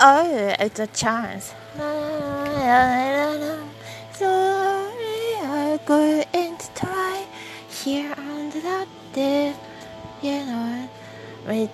[0.00, 1.54] oh, it's a chance.
[4.12, 4.90] So
[5.42, 6.24] I'm going
[6.58, 7.26] to try
[7.68, 9.54] here and that, day,
[10.22, 10.88] you know,
[11.46, 11.70] with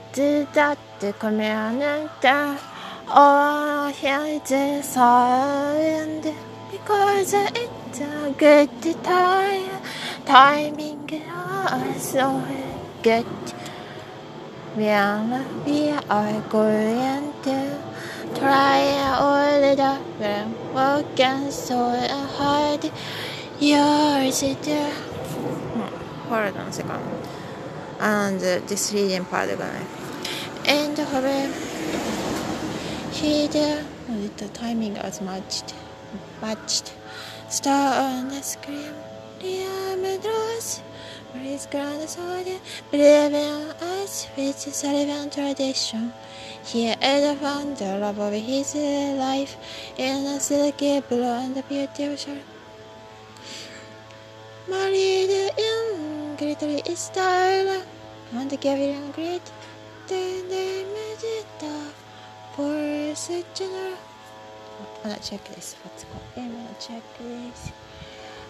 [0.54, 0.78] that
[1.18, 2.62] community.
[3.08, 6.34] Oh, here's the sound
[6.70, 9.70] because it's a good time.
[10.24, 12.42] Timing is so
[13.02, 13.26] good.
[14.76, 17.85] Well, we are going to
[18.38, 18.80] try
[19.18, 20.54] all the time.
[20.74, 21.76] Working so
[22.36, 22.90] hard.
[23.58, 24.90] Yours to do.
[26.28, 27.00] Hold on a second.
[28.00, 31.52] And this reading part gonna of it.
[33.12, 33.86] He did
[34.36, 35.74] the timing as matched.
[36.42, 36.92] Matched.
[37.48, 38.92] Star on the screen.
[39.40, 40.82] Liam Rose.
[41.34, 42.58] Mary's grand soldier,
[42.90, 46.12] believing us with Sullivan tradition.
[46.66, 47.38] He is
[47.78, 49.56] the love of his life
[49.96, 52.38] in a silky blue and beautiful.
[54.68, 57.84] Married in glittery style
[58.32, 59.46] and giving great
[60.08, 61.22] the name of
[61.60, 61.92] the
[62.56, 63.96] Force General.
[65.04, 66.24] On a checklist, what's called?
[66.36, 67.70] I'm on a checklist.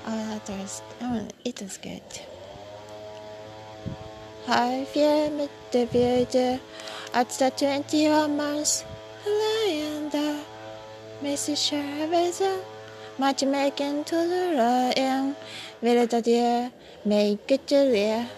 [0.06, 2.00] Oh, that was, oh, it was good.
[4.48, 6.60] I film debuted
[7.16, 8.84] at the 21 months
[9.24, 10.38] and the
[11.22, 11.72] message
[12.10, 12.42] with
[13.18, 15.34] matchmaking to the lion.
[15.80, 16.70] Will the deer
[17.06, 18.28] make it clear?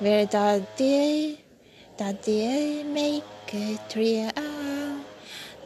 [0.00, 1.36] Will the deer,
[1.98, 4.30] the deer make it real.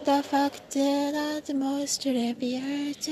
[0.05, 3.07] The fact that most revered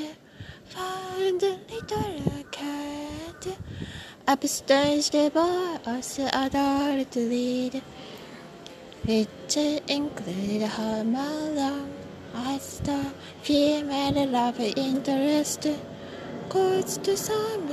[0.64, 3.46] found a little cat
[4.26, 7.80] upstairs the boss adult lead
[9.06, 9.56] which
[9.88, 11.86] include her mother
[12.34, 13.06] as the
[13.42, 15.68] female love interest.
[16.48, 17.68] Caused some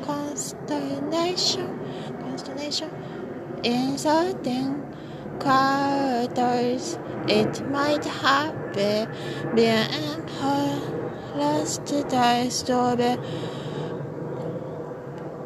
[0.00, 1.68] consternation
[2.20, 2.90] consternation.
[3.62, 4.82] In certain
[5.38, 6.98] quarters
[7.28, 9.08] it might have been
[11.36, 12.98] last taste of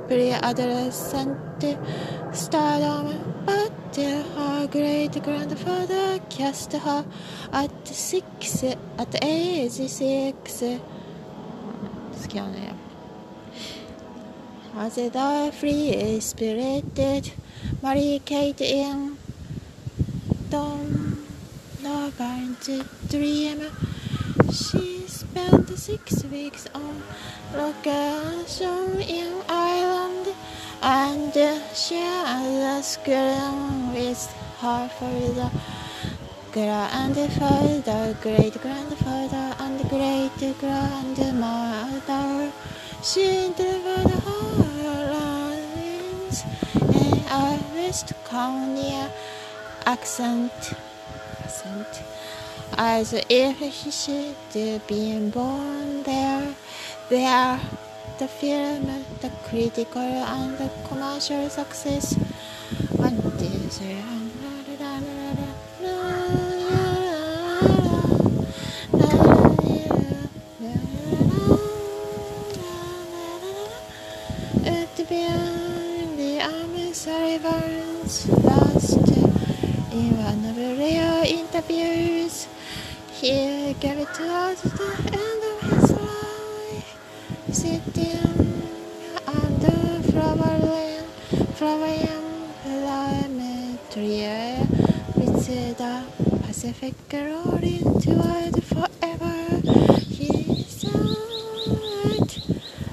[0.08, 1.38] pre-adolescent
[2.32, 7.04] stardom, but her great grandfather cast her
[7.52, 10.62] at six, at age six.
[12.16, 12.74] Scanner.
[14.76, 17.32] As the free spirited
[17.82, 19.16] Mary Kate in
[20.50, 21.18] Don
[23.08, 23.60] dream,
[24.50, 27.02] she spent six weeks on
[27.54, 30.03] location in Ireland
[30.84, 34.30] and shared the screen with
[34.60, 35.50] her father,
[36.52, 42.52] grandfather, great grandfather, and great grandmother.
[43.02, 46.44] She delivered her lines
[46.76, 49.08] in a West County
[49.86, 50.74] accent,
[51.44, 52.02] accent
[52.76, 53.56] as if
[53.90, 56.54] she'd been born there.
[57.08, 57.60] There,
[58.18, 58.86] the film,
[59.20, 62.14] the critical and the commercial success.
[62.96, 64.14] One, two, three,
[75.06, 79.06] Beyond the army survivors last
[79.92, 82.48] in one of the rare interviews
[83.12, 88.62] he gave it to us the end of his life sitting
[89.26, 91.06] under flower lane
[91.56, 92.26] flowering
[92.84, 94.28] lime tree
[95.16, 95.46] with
[95.78, 95.94] the
[96.46, 99.36] Pacific rolling toward forever.
[100.18, 100.30] He
[100.64, 102.28] said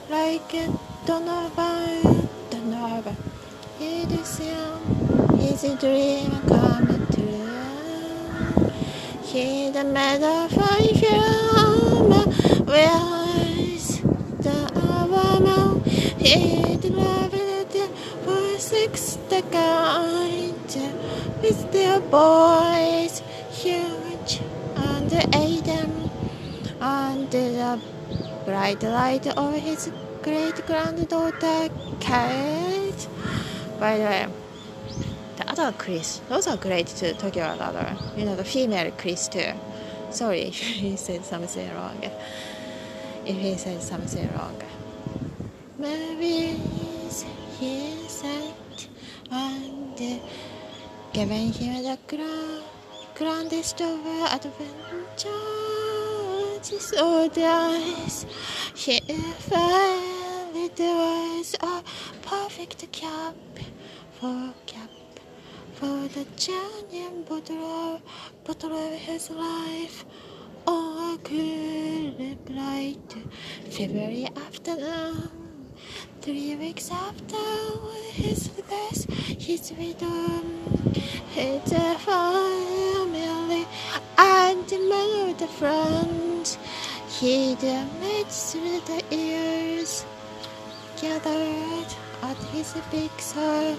[0.09, 0.65] like a
[1.05, 3.17] Donovan Donovan.
[3.77, 4.79] He'd seen
[5.37, 8.71] his dream come true.
[9.31, 12.11] He'd made a fine film
[16.23, 16.83] it
[18.23, 20.75] for six decades
[21.41, 23.21] with their boys
[23.51, 23.97] Hugh
[24.75, 26.09] and Aiden
[26.79, 27.79] and the
[28.45, 29.91] bright light of his
[30.21, 31.69] great granddaughter
[31.99, 33.07] Kate.
[33.79, 34.27] By the way,
[35.37, 37.97] the other Chris, those are great too, Tokyo and other.
[38.15, 39.53] You know, the female Chris too.
[40.11, 41.99] Sorry if he said something wrong.
[43.25, 44.61] If he said something wrong.
[45.81, 46.61] Maybe
[47.59, 48.53] he said
[49.31, 50.21] and
[51.11, 52.61] giving him the crown
[53.15, 55.25] grandest of adventures
[57.01, 58.27] or dies.
[58.75, 58.99] He
[59.49, 61.83] fell it was a
[62.21, 63.35] perfect cap
[64.19, 64.91] for cap
[65.73, 68.01] for the genuine bottle of,
[68.43, 70.05] bottle of his life.
[70.67, 73.15] On a cool bright
[73.71, 75.40] February afternoon.
[76.21, 77.35] Three weeks after
[78.11, 79.09] his death,
[79.41, 80.43] his widow,
[81.33, 81.73] his
[82.05, 83.65] family,
[84.19, 86.59] and the friends
[87.19, 87.55] he
[87.99, 90.05] made through the years
[91.01, 91.91] gathered
[92.21, 93.75] at his Big Sur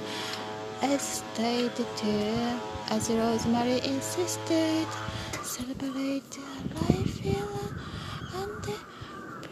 [0.83, 2.59] estate too,
[2.91, 4.89] as Rosemary insisted,
[5.45, 6.39] celebrate
[6.75, 7.25] life
[8.35, 8.65] and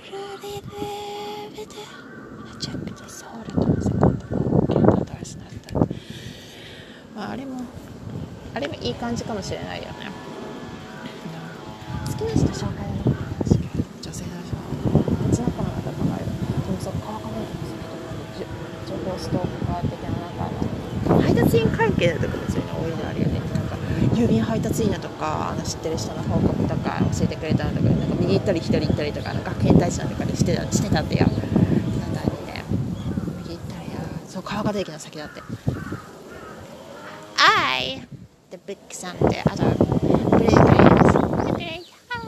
[0.02, 1.30] truly lived.
[1.66, 2.19] め
[2.60, 5.78] ちゃくちゃソウルとセカンドがキャンドルダースになった、
[7.16, 7.62] まあ、あれも
[8.54, 9.94] あれもいい感じかもしれないよね、
[12.04, 13.00] 好きな人紹介だね
[14.02, 14.24] 女性だし
[15.30, 16.24] 別の子の方とかで
[16.70, 17.46] もそっからかない
[18.86, 20.50] 情報ストーカー的ななんか
[21.08, 23.76] あの配達員関係のとこもそういうの多いのあるよねなんか
[24.12, 31.49] 郵便配達員だとかあの知ってる人の報告とか教えてくれたのとかなんか右行ったり左行ったりとかあの学園大使のとかでしてたしてたってよそ
[34.62, 35.40] 博多駅の先だって
[37.38, 38.06] I
[38.50, 39.62] the big さんであと
[40.28, 41.18] ブレイクレイです
[41.52, 42.26] ブレイしたん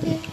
[0.00, 0.28] です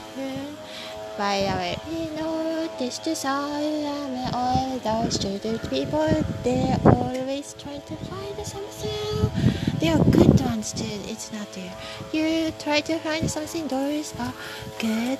[1.17, 6.05] By the way, we noticed the silent and all those stupid people,
[6.43, 9.54] they always try to find something.
[9.85, 10.97] They are good ones too.
[11.05, 11.69] It's not you
[12.11, 14.33] you try to find something those are
[14.79, 15.19] good.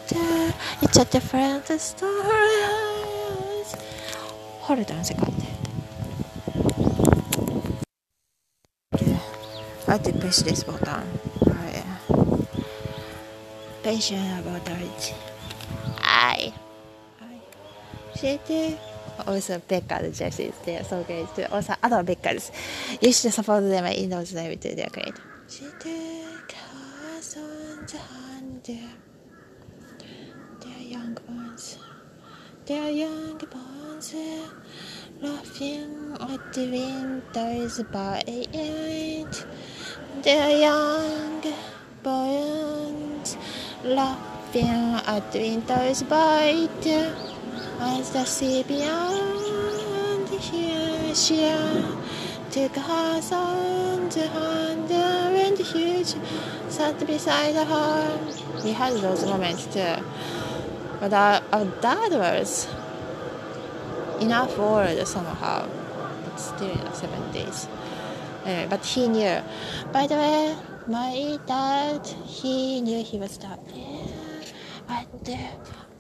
[0.82, 2.66] It's a different story
[4.66, 5.36] hold on a second.
[9.88, 11.06] I have to push this button
[11.46, 11.98] oh, yeah.
[13.84, 15.14] patient about it
[16.02, 16.52] I.
[17.22, 17.38] I.
[18.20, 18.80] Did
[19.28, 21.46] also Becca the Jesse is there, so great too.
[21.52, 22.52] Also other Beccas.
[23.02, 25.16] You should support them in those names too, they're great.
[25.48, 26.56] She took
[27.18, 28.64] us on the hand,
[30.62, 31.78] their young ones,
[32.66, 34.16] their young ones,
[35.22, 39.46] laughing at the windows by it.
[40.24, 41.44] Their young
[42.02, 43.38] boys
[43.84, 47.35] laughing at the windows by it.
[47.80, 51.52] As the sea beyond here, she
[52.50, 56.16] took her son's hand and huge
[56.70, 58.20] sat beside her.
[58.64, 59.96] We had those moments too.
[61.02, 62.68] But our, our dad was
[64.22, 65.68] enough old somehow.
[66.24, 67.68] But still in the 70s.
[68.46, 69.42] Anyway, but he knew.
[69.92, 70.56] By the way,
[70.88, 73.60] my dad, he knew he was that.
[74.88, 75.38] And uh,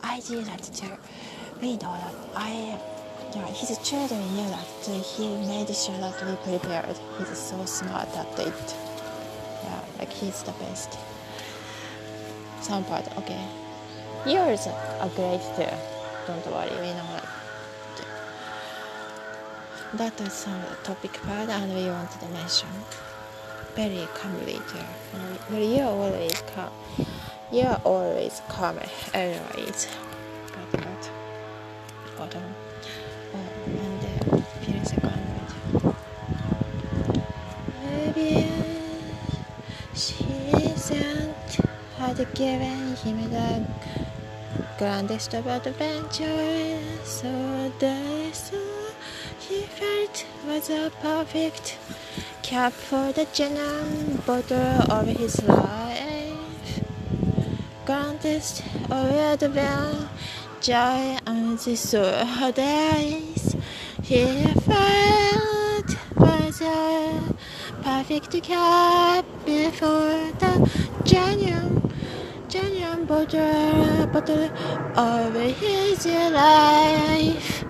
[0.01, 0.97] I did that too
[1.61, 2.79] we know that I,
[3.33, 6.97] yeah, his children knew that he made sure that we prepared.
[7.17, 8.75] He's so smart at it.
[9.63, 10.97] Yeah, like he's the best.
[12.61, 13.45] Some part, okay.
[14.25, 15.75] Yours are great too.
[16.27, 17.27] Don't worry, we know that.
[19.93, 22.67] That was some topic part, and we wanted to mention.
[23.75, 24.79] Very calmly too.
[25.49, 26.71] But you're always calm.
[27.51, 28.79] You're always calm,
[29.13, 29.87] anyways.
[42.07, 43.65] Had given him the
[44.77, 48.51] grandest of adventures so this
[49.39, 51.77] he felt was a perfect
[52.43, 56.81] cap for the genuine border of his life
[57.85, 60.09] grandest of adventures
[60.65, 63.55] joy the sore days.
[64.01, 64.25] He
[64.65, 67.21] felt was a
[67.83, 70.53] perfect cap before the
[71.03, 71.84] genuine,
[72.49, 74.49] genuine bottle
[74.97, 77.63] of his life.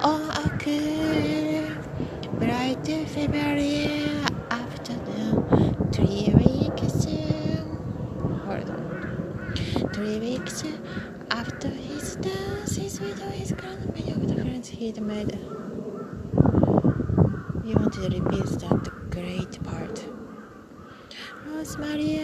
[0.00, 1.66] On a cool,
[2.38, 4.08] bright February
[4.50, 7.06] afternoon, three weeks,
[8.46, 9.54] hold on,
[9.94, 10.64] three weeks
[11.30, 15.38] after his death, his widow, his grand many of the friends he'd made.
[17.64, 20.04] We wanted to repeat that great part.
[21.46, 22.20] Rosemary,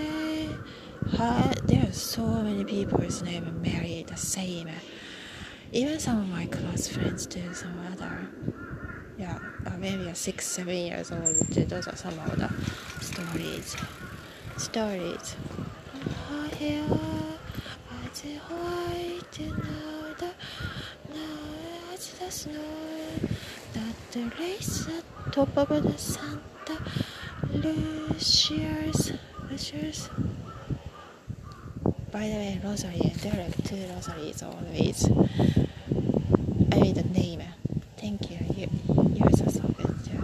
[1.13, 4.69] her, there are so many people people's name married the same.
[5.73, 8.29] Even some of my close friends do some other.
[9.19, 11.37] yeah, uh, maybe six, seven years old.
[11.51, 12.51] Those are some of the
[13.05, 13.77] stories.
[14.57, 15.37] Stories.
[16.31, 16.49] Oh,
[22.31, 22.55] snow
[23.75, 26.77] that the race at top of the Santa
[27.53, 29.13] Lucia's
[29.51, 30.11] Lucia's.
[32.15, 35.11] By the way, Rosary, direct to Rosary is always.
[36.73, 37.41] I read the name.
[37.41, 37.47] Eh?
[37.99, 38.39] Thank you.
[38.57, 38.69] You,
[39.15, 40.23] you're so, so good too.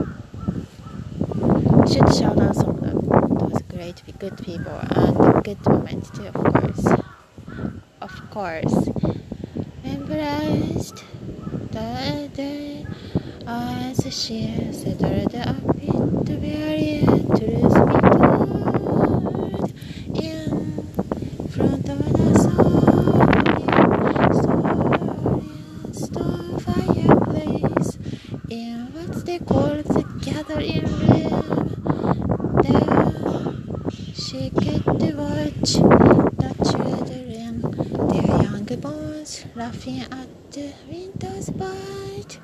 [1.92, 6.86] Should shout out some of those great, good people and good moments too, of course.
[8.00, 8.88] Of course.
[9.84, 11.04] Embraced
[11.72, 12.86] the day
[13.46, 17.02] as she settled up into very
[17.36, 19.72] truth be told
[20.14, 20.50] in
[21.50, 23.42] front of the soaring
[25.92, 27.98] stone fireplace
[28.50, 31.50] in what they call the gathering room.
[34.48, 35.74] Could watch
[36.40, 37.60] the children,
[38.08, 42.40] their young bones, laughing at the winter's bite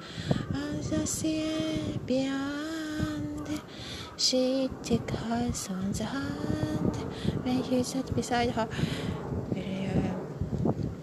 [0.52, 3.62] and the sea beyond.
[4.18, 6.96] She took her son's hand
[7.42, 8.68] when he sat beside her.
[9.52, 10.14] Will you,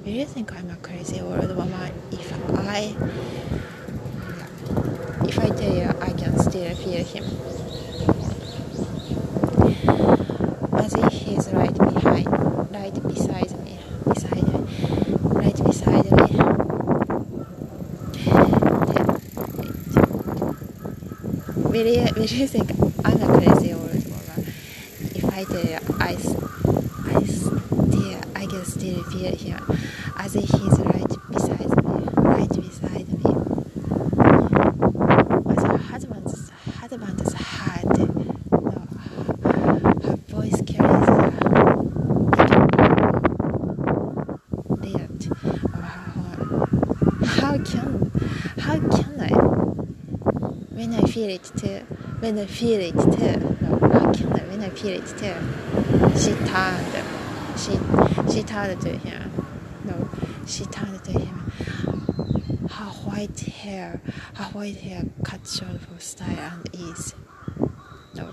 [0.06, 2.96] will you think I'm a crazy old woman if I,
[5.26, 7.63] if I tell you I can still feel him?
[10.96, 12.28] If he's right behind,
[12.72, 14.66] right beside me, beside me,
[15.24, 16.40] right beside me.
[22.14, 22.70] Will you think
[23.04, 24.54] I'm a crazy old woman
[25.16, 26.16] if I tell you I, I
[27.24, 29.60] still, I can still feel him.
[30.18, 33.36] As if he's right beside me, right beside me.
[35.52, 38.88] As a husband's, husband's heart, no,
[39.44, 39.80] her
[40.30, 41.32] voice carries the
[44.80, 46.70] lilt of her heart.
[47.26, 48.12] How can,
[48.60, 49.30] how can I?
[50.74, 51.80] when I feel it too,
[52.20, 55.36] when I feel it too, no, I, when I feel it too,
[56.18, 56.94] she turned,
[57.58, 57.74] she,
[58.32, 59.32] she turned to him,
[59.84, 60.10] no,
[60.46, 61.52] she turned to him,
[62.70, 64.02] her white hair,
[64.36, 67.16] her white hair cut short for style and ease,
[68.16, 68.30] no,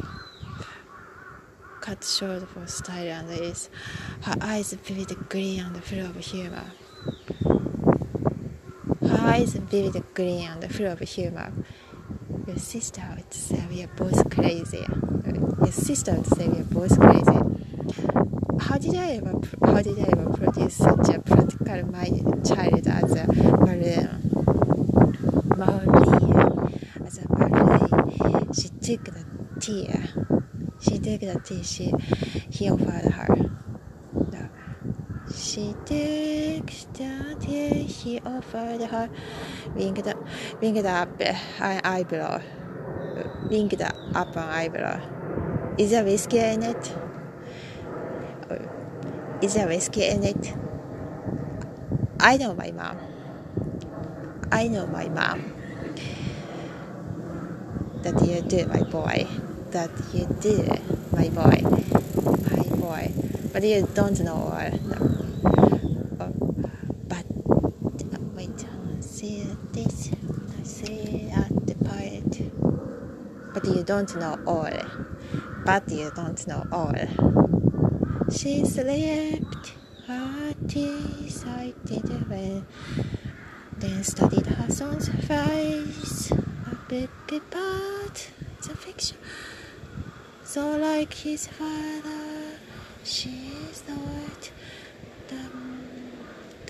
[1.80, 3.71] cut short for style and ease,
[4.23, 6.66] her eyes vivid green and full of humor.
[9.00, 11.52] Her eyes vivid green and full of humor.
[12.50, 14.85] Your sister would say we are both crazy.
[14.85, 17.38] Uh, your sister would say we are both crazy.
[18.59, 23.12] How did I ever, how did I ever produce such a practical minded child as
[23.12, 24.33] a balloon?
[25.57, 29.25] Marie, as a balloon, she took the
[29.61, 29.88] tea.
[30.80, 31.92] She took the tea she,
[32.50, 33.60] he offered her.
[35.50, 39.11] She took the tea he offered her,
[39.75, 40.07] winked,
[40.61, 42.40] winked up an eyebrow,
[43.50, 45.00] winked up an eyebrow.
[45.76, 46.95] Is there whiskey in it?
[49.42, 50.54] Is there whiskey in it?
[52.21, 52.99] I know my mom.
[54.52, 55.52] I know my mom.
[58.02, 59.26] That you do, my boy.
[59.73, 60.62] That you do,
[61.11, 61.59] my boy.
[62.47, 63.12] My boy.
[63.52, 64.71] But you don't know.
[64.87, 65.16] No.
[66.23, 66.33] Oh,
[67.09, 67.25] But
[68.12, 68.66] uh, wait,
[69.41, 70.11] see this.
[70.65, 73.55] See at the part.
[73.55, 74.71] But you don't know all.
[75.65, 76.95] But you don't know all.
[78.31, 79.73] She slept
[80.07, 82.67] her teeth sighted when
[83.79, 86.31] then studied her son's face.
[86.31, 87.11] A big
[87.51, 89.17] part, it's a fiction.
[90.45, 92.59] So like his father,
[93.05, 93.51] she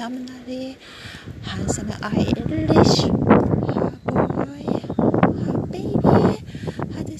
[0.00, 0.78] dominantly
[1.42, 3.02] handsome Irish.
[3.02, 4.64] Her boy,
[4.96, 6.40] her baby,
[6.94, 7.18] had a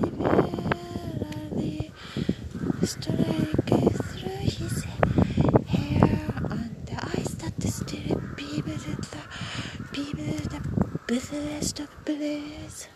[0.00, 1.92] liberally
[2.84, 3.68] strike
[4.16, 4.84] through his
[5.66, 8.80] hair and the eyes that still beamed
[9.12, 9.22] the
[9.92, 10.60] beamed the
[11.06, 12.88] bluest of blues.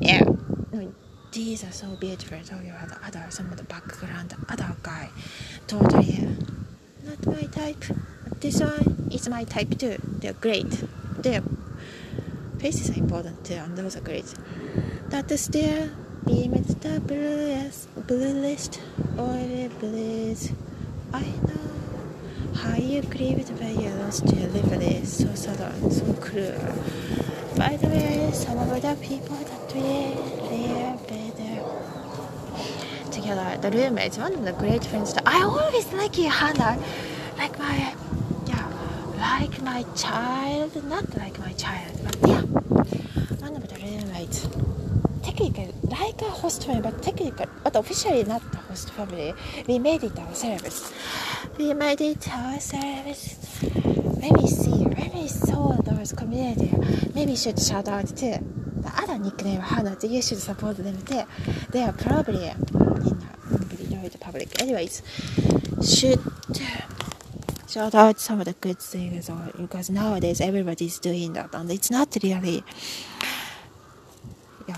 [0.00, 0.24] Yeah,
[1.32, 2.38] these are so beautiful.
[2.44, 5.10] Talking about the other, some of the background, other guy,
[5.66, 6.28] totally
[7.04, 7.84] not my type.
[8.40, 9.96] This one is my type too.
[10.20, 10.70] They're great.
[11.18, 11.42] Their
[12.58, 14.32] faces are important too, and those are great.
[15.08, 15.90] That still
[16.26, 18.80] beamed the bluest, bluest
[19.18, 20.52] oily blues.
[21.12, 25.12] I know how you grieved when you lost your liveries.
[25.18, 27.27] so southern, so cruel.
[27.58, 29.80] By the way, some of the people that we
[30.48, 36.16] live with uh, together, the roommates, one of the great friends that I always like
[36.16, 36.78] you, Hannah,
[37.36, 37.94] like my,
[38.46, 38.68] yeah,
[39.18, 42.42] like my child, not like my child, but yeah,
[43.42, 44.48] one of the roommates.
[45.24, 49.34] Technically, like a host family, but technically, but officially not the host family.
[49.66, 50.92] We made it ourselves.
[51.58, 53.97] We made it ourselves.
[54.20, 56.72] Maybe see, maybe saw those community.
[57.14, 58.38] Maybe should shout out to
[58.84, 59.96] the other nickname Hannah.
[60.02, 61.22] You should support them too.
[61.70, 64.60] They are probably in the public.
[64.60, 65.02] Anyways,
[65.82, 66.20] should
[67.68, 71.90] shout out some of the good things or, because nowadays everybody's doing that and it's
[71.90, 72.64] not really
[74.66, 74.74] yeah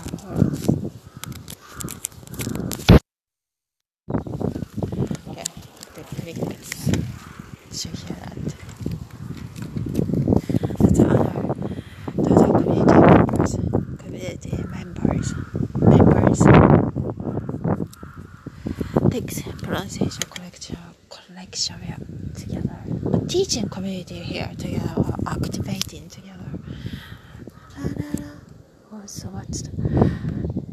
[5.29, 5.43] okay
[5.95, 6.91] the crickets
[7.71, 8.37] should hear that
[10.77, 11.55] that's other
[12.17, 13.51] those are community members
[13.97, 15.33] community members
[15.79, 16.41] members
[21.09, 22.77] collection together.
[23.13, 26.37] A teaching community here together activating together.
[28.93, 29.71] Also what's the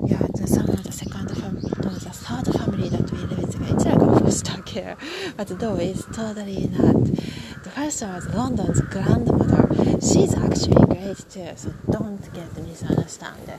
[0.04, 3.70] yeah the some of the second family no the third family that we live with
[3.70, 4.96] it's like a foster care
[5.36, 7.04] but though it's totally not.
[7.64, 10.00] The first one was London's grandmother.
[10.00, 13.58] She's actually great too so don't get misunderstood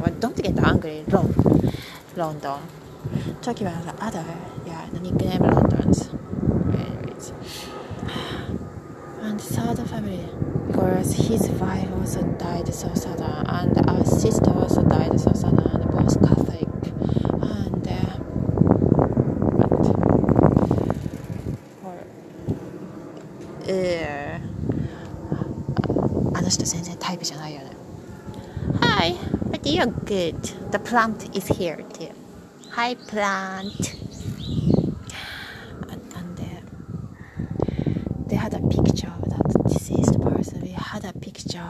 [0.00, 1.04] or don't get angry.
[1.08, 1.32] Wrong
[2.16, 2.60] London.
[3.42, 4.24] Talking about the other
[4.87, 6.09] yeah the nickname London's
[6.73, 7.33] anyways
[9.21, 10.25] and third family
[10.67, 15.91] because his wife also died so sudden and our sister also died so sudden and
[15.91, 16.67] both Catholic
[17.41, 18.17] and uh,
[19.57, 19.69] but
[21.81, 21.95] for
[23.69, 24.39] uh,
[26.35, 27.71] あの人全然タイプじゃないよね
[28.81, 29.15] Hi,
[29.51, 30.41] but you're good.
[30.71, 32.09] The plant is here too.
[32.71, 33.95] Hi, plant.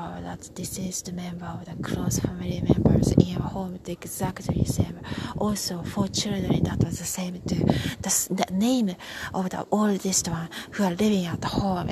[0.00, 4.64] Oh, of that deceased member of the close family members in our home, the exactly
[4.64, 5.00] same.
[5.36, 7.64] Also, for children, that was the same too.
[8.02, 8.94] The, the name
[9.34, 11.88] of the oldest one who are living at home,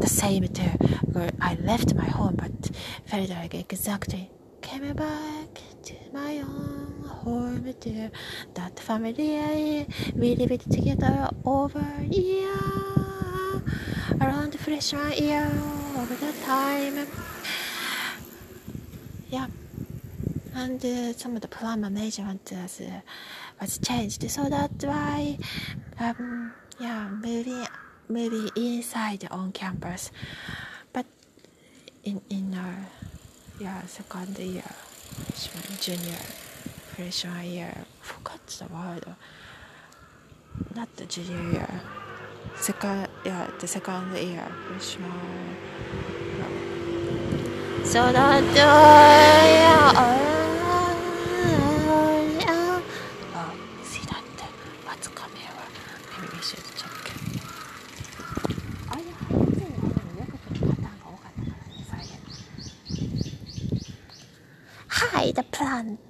[0.00, 0.62] the same too.
[1.12, 2.72] Where I left my home, but
[3.06, 8.10] felt like exactly came back to my own home to
[8.54, 9.86] that family.
[10.16, 12.58] We lived together over year,
[14.20, 15.52] around freshman year
[15.96, 17.06] over the time.
[19.34, 19.48] Yeah,
[20.54, 23.00] and uh, some of the plan management was, uh,
[23.60, 25.38] was changed, so that's why,
[25.98, 27.66] um, yeah, moving
[28.08, 30.12] moving inside on campus,
[30.92, 31.04] but
[32.04, 32.86] in in our
[33.58, 34.70] yeah second year,
[35.80, 36.22] junior,
[36.94, 39.04] freshman year, forgot the word,
[40.76, 41.80] not the junior year,
[42.54, 46.13] second yeah the second year freshman.
[47.84, 48.94] So the door,
[52.40, 52.84] it.
[53.84, 54.24] See that?
[54.84, 55.50] What's coming here?
[65.34, 66.00] The plant.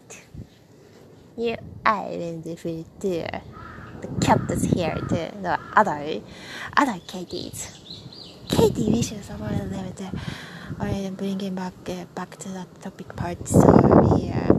[1.36, 3.24] New island if you do.
[4.00, 5.28] The cactus here, too.
[5.42, 6.20] the other,
[6.76, 7.68] other kitties.
[8.48, 10.12] Katie wishes someone lived there
[10.80, 13.46] or bringing back uh, back to that topic part.
[13.46, 14.50] So yeah.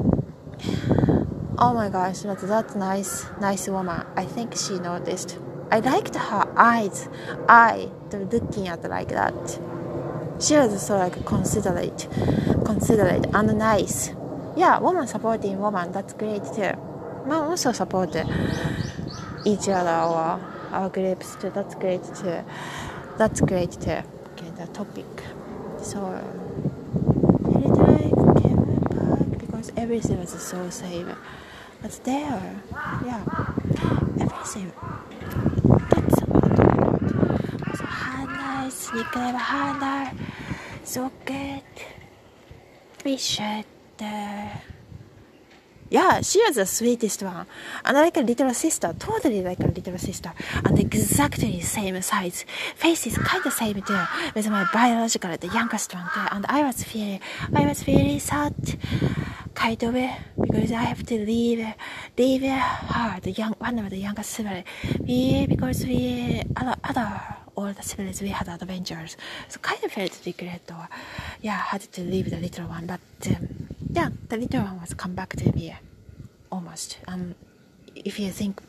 [1.57, 4.05] Oh my gosh, but that nice, nice woman.
[4.15, 5.37] I think she noticed.
[5.71, 7.09] I liked her eyes,
[7.49, 9.59] eye, looking at like that.
[10.39, 12.07] She was so like considerate,
[12.65, 14.11] considerate and nice.
[14.57, 16.73] Yeah, woman supporting woman, that's great too.
[17.25, 18.15] Man also support
[19.45, 20.39] each other or
[20.71, 21.49] our groups too.
[21.49, 22.43] That's great too.
[23.17, 24.03] That's great too.
[24.33, 25.05] Okay, the topic.
[25.85, 26.01] So
[27.53, 31.05] felt like came back because everything was so safe.
[31.79, 32.61] But there,
[33.05, 33.23] yeah,
[34.19, 34.71] everything.
[35.91, 36.57] That's about
[37.77, 40.11] So Hannah, nickname Hannah,
[40.83, 41.61] so good.
[43.05, 43.65] We should.
[44.01, 44.47] Uh,
[45.95, 47.45] yeah, she was the sweetest one.
[47.85, 50.33] And like a little sister, totally like a little sister.
[50.65, 52.43] And exactly same size.
[52.75, 54.03] Face is kind of same too,
[54.35, 56.27] with my biological, the youngest one too.
[56.31, 57.21] And I was feeling,
[57.55, 58.53] I was feeling sad,
[59.53, 59.93] kind of,
[60.41, 61.65] because I have to leave,
[62.17, 64.65] leave her, the young, one of the youngest sibling.
[64.99, 67.21] We, because we, other, other
[67.55, 69.15] all the spirits we had adventures.
[69.47, 70.89] So kind of felt regret or
[71.41, 72.85] yeah, had to leave the little one.
[72.85, 75.75] But um, yeah, the little one was come back to me
[76.51, 76.97] almost.
[77.07, 77.35] Um,
[77.95, 78.61] if you think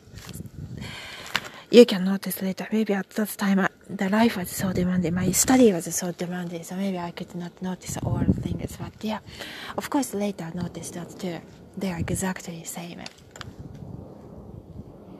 [1.69, 5.31] you can notice later, maybe at that time uh, the life was so demanding, my
[5.31, 8.77] study was so demanding, so maybe I could not notice all things.
[8.77, 9.19] But yeah,
[9.77, 11.39] of course later I noticed that too.
[11.75, 13.01] They are exactly the same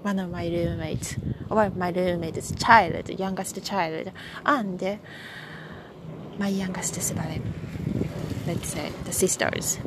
[0.02, 1.14] one of my roommates,
[1.50, 4.12] one of my roommates' child, youngest child,
[4.46, 5.00] and
[6.40, 7.44] my youngest sibling.
[8.46, 9.80] Let's say the sisters,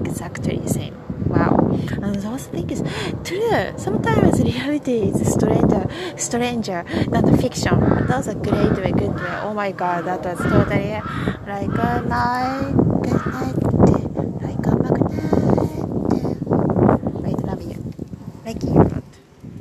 [0.00, 0.94] exactly same.
[1.28, 1.56] Wow,
[2.02, 2.82] and those things
[3.24, 3.72] true.
[3.76, 8.06] Sometimes reality is stranger, stranger than fiction.
[8.06, 9.14] Those a great, good.
[9.14, 9.40] way.
[9.42, 11.00] Oh my God, that was totally
[11.46, 12.84] like a night